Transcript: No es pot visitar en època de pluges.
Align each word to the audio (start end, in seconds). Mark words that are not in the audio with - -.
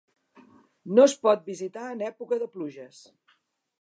No 0.99 1.03
es 1.09 1.13
pot 1.27 1.45
visitar 1.51 1.83
en 1.91 2.01
època 2.07 2.41
de 2.45 2.49
pluges. 2.57 3.03